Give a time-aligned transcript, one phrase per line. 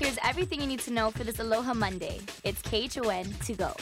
[0.00, 2.20] Here's everything you need to know for this Aloha Monday.
[2.42, 3.74] It's KHON to go.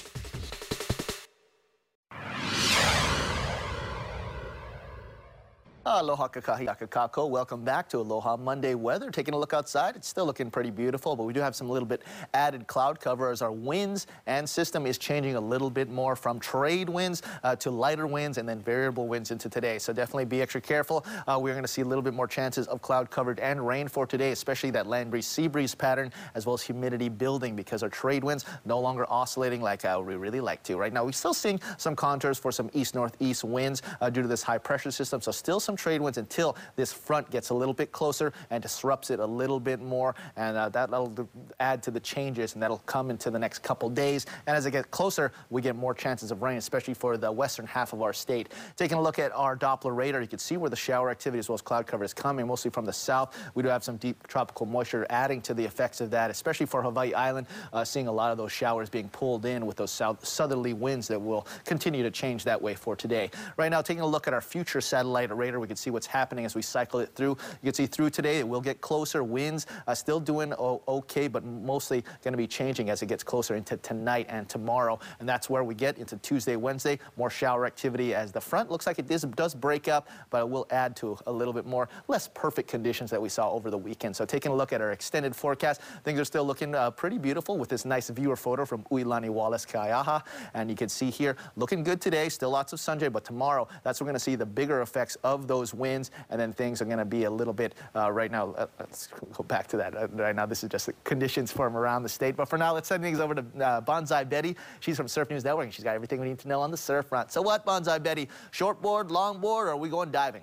[5.91, 7.31] Aloha kakahiaka kakou.
[7.31, 9.11] Welcome back to Aloha Monday weather.
[9.11, 11.89] Taking a look outside, it's still looking pretty beautiful, but we do have some little
[11.89, 12.03] bit
[12.35, 16.39] added cloud cover as our winds and system is changing a little bit more from
[16.39, 19.79] trade winds uh, to lighter winds and then variable winds into today.
[19.79, 21.07] So definitely be extra careful.
[21.27, 23.89] Uh, we're going to see a little bit more chances of cloud covered and rain
[23.89, 27.83] for today, especially that land breeze sea breeze pattern as well as humidity building because
[27.83, 30.77] our trade winds no longer oscillating like uh, we really like to.
[30.77, 34.29] Right now, we're still seeing some contours for some east northeast winds uh, due to
[34.29, 35.23] this high pressure system.
[35.23, 39.11] So still some trade winds until this front gets a little bit closer and disrupts
[39.11, 40.15] it a little bit more.
[40.37, 41.29] And uh, that'll
[41.61, 44.27] add to the changes, and that'll come into the next couple days.
[44.47, 47.67] And as it gets closer, we get more chances of rain, especially for the western
[47.67, 48.51] half of our state.
[48.77, 51.49] Taking a look at our Doppler radar, you can see where the shower activity as
[51.49, 53.37] well as cloud cover is coming, mostly from the south.
[53.55, 56.83] We do have some deep tropical moisture adding to the effects of that, especially for
[56.83, 60.27] Hawaii Island, uh, seeing a lot of those showers being pulled in with those south
[60.27, 63.31] southerly winds that will continue to change that way for today.
[63.57, 66.45] Right now, taking a look at our future satellite radar, we can see what's happening
[66.45, 67.37] as we cycle it through.
[67.63, 69.23] You can see through today, it will get closer.
[69.23, 73.55] Winds uh, still doing okay, but mostly going to be changing as it gets closer
[73.55, 74.99] into tonight and tomorrow.
[75.21, 78.87] And that's where we get into Tuesday, Wednesday, more shower activity as the front looks
[78.87, 81.89] like it does, does break up, but it will add to a little bit more
[82.09, 84.17] less perfect conditions that we saw over the weekend.
[84.17, 87.59] So taking a look at our extended forecast, things are still looking uh, pretty beautiful
[87.59, 90.23] with this nice viewer photo from Uilani Wallace Kaiaha.
[90.55, 94.01] And you can see here, looking good today, still lots of sunshine, but tomorrow, that's
[94.01, 96.85] we're going to see the bigger effects of those winds winds, and then things are
[96.85, 98.53] going to be a little bit uh, right now.
[98.53, 99.97] Uh, let's go back to that.
[99.97, 102.37] Uh, right now, this is just the conditions from around the state.
[102.37, 104.57] But for now, let's send things over to uh, Banzai Betty.
[104.81, 106.77] She's from Surf News Network, and she's got everything we need to know on the
[106.77, 107.33] surf front.
[107.33, 108.29] So what, Banzai Betty?
[108.53, 110.43] Shortboard, longboard, or are we going diving?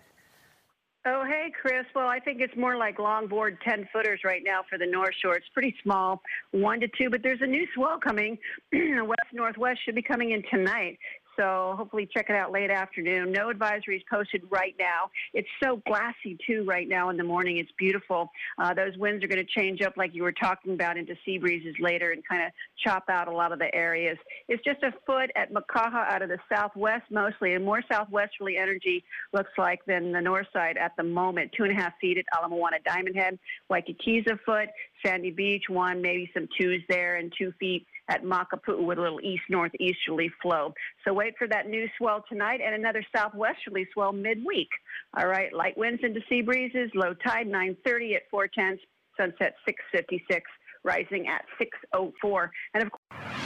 [1.07, 1.85] Oh, hey, Chris.
[1.93, 5.35] Well, I think it's more like longboard 10 footers right now for the North Shore.
[5.35, 8.39] It's pretty small, one to two, but there's a new swell coming.
[8.73, 10.97] West Northwest should be coming in tonight.
[11.37, 13.31] So hopefully check it out late afternoon.
[13.31, 15.09] No advisories posted right now.
[15.33, 17.57] It's so glassy too right now in the morning.
[17.57, 18.29] It's beautiful.
[18.57, 21.37] Uh, those winds are going to change up like you were talking about into sea
[21.37, 22.51] breezes later and kind of
[22.83, 24.17] chop out a lot of the areas.
[24.47, 29.03] It's just a foot at Makaha out of the southwest mostly, and more southwesterly energy
[29.33, 31.51] looks like than the north side at the moment.
[31.57, 33.39] Two and a half feet at Ala Moana Diamond Head,
[33.71, 34.69] Waikiki's a foot,
[35.05, 39.21] Sandy Beach one, maybe some twos there, and two feet at Makapu'u with a little
[39.21, 40.73] east-northeasterly flow.
[41.05, 44.69] So wait for that new swell tonight and another southwesterly swell midweek.
[45.17, 48.79] All right, light winds into sea breezes, low tide 9:30 at 4:10,
[49.17, 50.41] sunset 6:56,
[50.83, 53.44] rising at 6:04, and of course.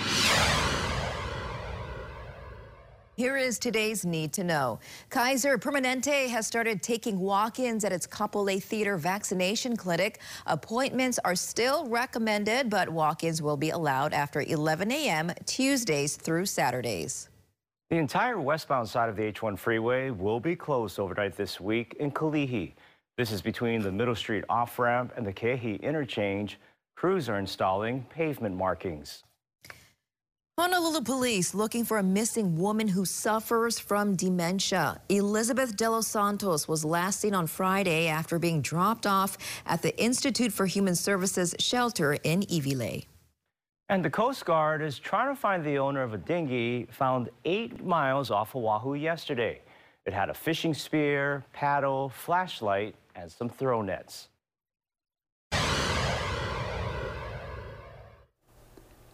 [3.20, 4.80] Here is today's Need to Know.
[5.10, 10.22] Kaiser Permanente has started taking walk-ins at its Kapolei Theater vaccination clinic.
[10.46, 15.34] Appointments are still recommended, but walk-ins will be allowed after 11 a.m.
[15.46, 17.28] Tuesdays through Saturdays.
[17.90, 22.12] The entire westbound side of the H1 freeway will be closed overnight this week in
[22.12, 22.72] Kalihi.
[23.18, 26.58] This is between the Middle Street off-ramp and the Keehi interchange.
[26.96, 29.26] Crews are installing pavement markings.
[30.60, 35.00] Honolulu police looking for a missing woman who suffers from dementia.
[35.08, 39.98] Elizabeth De Los Santos was last seen on Friday after being dropped off at the
[39.98, 43.06] Institute for Human Services shelter in Iwilei.
[43.88, 47.86] And the Coast Guard is trying to find the owner of a dinghy found eight
[47.86, 49.62] miles off Oahu yesterday.
[50.06, 54.28] It had a fishing spear, paddle, flashlight, and some throw nets.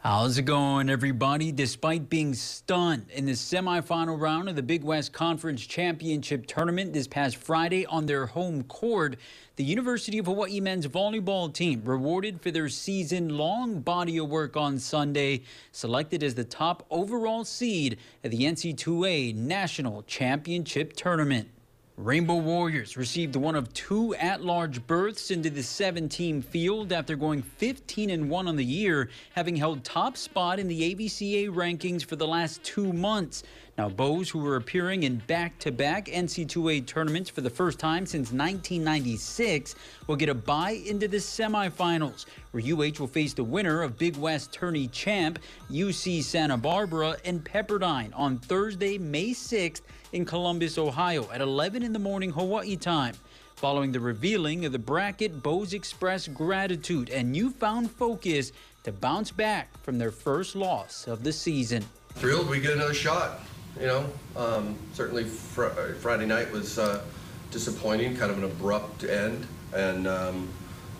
[0.05, 1.51] How's it going, everybody?
[1.51, 7.07] Despite being stunned in the semifinal round of the Big West Conference Championship Tournament this
[7.07, 9.17] past Friday on their home court,
[9.55, 14.55] the University of Hawaii men's volleyball team, rewarded for their season long body of work
[14.55, 21.49] on Sunday, selected as the top overall seed at the NC2A National Championship Tournament.
[21.97, 28.09] Rainbow Warriors received one of two at-large berths into the seven-team field after going 15
[28.09, 32.27] and 1 on the year, having held top spot in the AVCA rankings for the
[32.27, 33.43] last two months.
[33.77, 39.75] Now, Bows, who are appearing in back-to-back NC2A tournaments for the first time since 1996,
[40.07, 44.15] will get a bye into the semifinals, where UH will face the winner of Big
[44.15, 45.39] West tourney champ
[45.69, 49.81] UC Santa Barbara and Pepperdine on Thursday, May 6th
[50.13, 53.15] in Columbus, Ohio at 11 in the morning Hawaii time.
[53.57, 59.77] Following the revealing of the bracket, Bows expressed gratitude and newfound focus to bounce back
[59.83, 61.83] from their first loss of the season.
[62.13, 63.41] Thrilled we get another shot.
[63.79, 64.05] You know,
[64.37, 65.65] um, certainly fr
[65.99, 67.03] Friday night was uh,
[67.51, 70.49] disappointing, kind of an abrupt end, and um,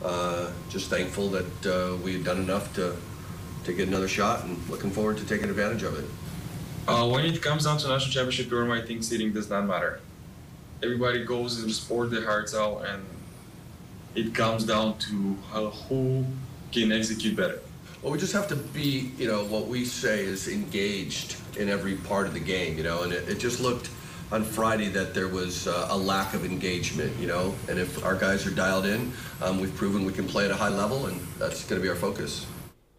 [0.04, 2.96] uh, just thankful that uh, we had done enough to
[3.64, 6.06] to get another shot, and looking forward to taking advantage of it.
[6.88, 10.02] Uh, when it comes down to national championship tournament, I think seeding does not matter.
[10.84, 13.04] Everybody goes and sport their hearts out, and
[14.14, 16.26] it comes down to how, who
[16.72, 17.60] can execute better.
[18.06, 21.96] Well, we just have to be, you know, what we say is engaged in every
[21.96, 23.90] part of the game, you know, and it, it just looked
[24.32, 28.14] on Friday that there was uh, a lack of engagement, you know, and if our
[28.14, 29.12] guys are dialed in,
[29.42, 31.90] um, we've proven we can play at a high level, and that's going to be
[31.90, 32.46] our focus.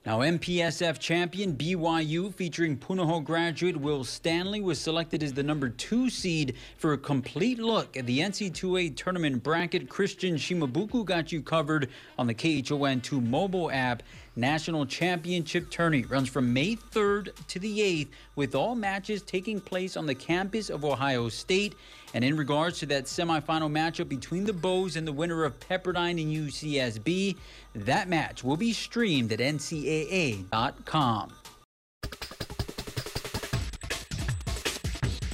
[0.07, 6.11] Now, MPSF champion BYU featuring Punahou graduate Will Stanley was selected as the number two
[6.11, 9.89] seed for a complete look at the NC2A tournament bracket.
[9.89, 14.05] Christian Shimabuku got you covered on the KHON2 mobile app.
[14.39, 19.97] National Championship Tourney runs from May 3rd to the 8th, with all matches taking place
[19.97, 21.75] on the campus of Ohio State.
[22.13, 26.21] And in regards to that semifinal matchup between the Bows and the winner of Pepperdine
[26.21, 27.37] and UCSB,
[27.75, 31.33] that match will be streamed at ncaa.com.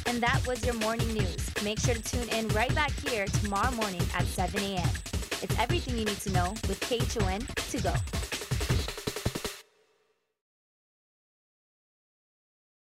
[0.06, 1.50] And that was your morning news.
[1.64, 4.88] Make sure to tune in right back here tomorrow morning at 7 a.m.
[5.43, 7.40] It's everything you need to know with KHON
[7.70, 8.22] to go.